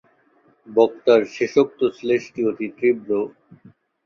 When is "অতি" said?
2.49-2.67